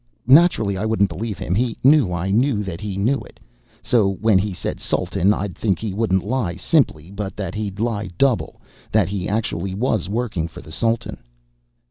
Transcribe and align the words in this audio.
"Naturally 0.25 0.77
I 0.77 0.85
wouldn't 0.87 1.09
believe 1.09 1.37
him. 1.37 1.53
He 1.53 1.77
knew 1.83 2.11
I 2.11 2.31
knew 2.31 2.63
that 2.63 2.81
he 2.81 2.97
knew 2.97 3.19
it. 3.19 3.39
So 3.83 4.13
when 4.13 4.39
he 4.39 4.51
said 4.51 4.79
'Sultan', 4.79 5.31
I'd 5.31 5.55
think 5.55 5.77
he 5.77 5.93
wouldn't 5.93 6.23
lie 6.25 6.55
simply, 6.55 7.11
but 7.11 7.35
that 7.35 7.53
he'd 7.53 7.79
lie 7.79 8.09
double 8.17 8.59
that 8.91 9.09
he 9.09 9.29
actually 9.29 9.75
was 9.75 10.09
working 10.09 10.47
for 10.47 10.61
the 10.61 10.71
Sultan." 10.71 11.21